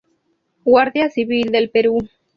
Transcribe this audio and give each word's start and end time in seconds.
Guardia 0.65 1.09
Civil 1.11 1.51
del 1.51 1.69
Perú 1.69 1.99